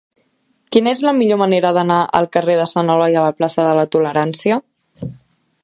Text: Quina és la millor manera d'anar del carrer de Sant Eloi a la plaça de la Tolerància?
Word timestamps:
Quina 0.75 0.93
és 0.95 1.03
la 1.07 1.11
millor 1.17 1.39
manera 1.41 1.71
d'anar 1.77 1.99
del 2.15 2.27
carrer 2.37 2.55
de 2.61 2.65
Sant 2.73 2.89
Eloi 2.95 3.19
a 3.21 3.27
la 3.27 3.37
plaça 3.43 3.67
de 3.69 3.77
la 3.81 3.87
Tolerància? 3.97 4.59